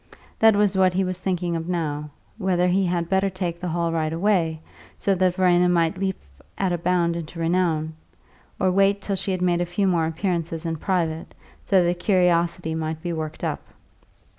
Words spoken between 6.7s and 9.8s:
a bound into renown, or wait till she had made a